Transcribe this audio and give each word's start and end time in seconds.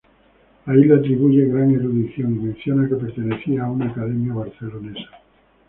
Ahí 0.65 0.83
le 0.83 0.95
atribuye 0.95 1.45
gran 1.45 1.75
erudición 1.75 2.35
y 2.35 2.39
menciona 2.45 2.89
que 2.89 2.95
pertenecía 2.95 3.65
a 3.65 3.69
una 3.71 3.85
academia 3.91 4.33
barcelonesa. 4.33 5.11